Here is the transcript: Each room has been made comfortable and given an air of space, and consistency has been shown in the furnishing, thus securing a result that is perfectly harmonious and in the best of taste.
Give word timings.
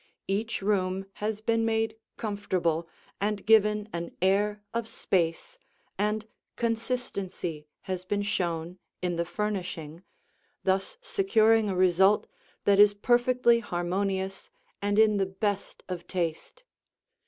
Each 0.27 0.63
room 0.63 1.05
has 1.21 1.41
been 1.41 1.63
made 1.63 1.95
comfortable 2.17 2.87
and 3.21 3.45
given 3.45 3.87
an 3.93 4.17
air 4.19 4.63
of 4.73 4.87
space, 4.87 5.59
and 5.95 6.27
consistency 6.55 7.67
has 7.81 8.03
been 8.03 8.23
shown 8.23 8.79
in 9.03 9.15
the 9.17 9.25
furnishing, 9.25 10.01
thus 10.63 10.97
securing 11.03 11.69
a 11.69 11.75
result 11.75 12.25
that 12.63 12.79
is 12.79 12.95
perfectly 12.95 13.59
harmonious 13.59 14.49
and 14.81 14.97
in 14.97 15.17
the 15.17 15.27
best 15.27 15.83
of 15.87 16.07
taste. 16.07 16.63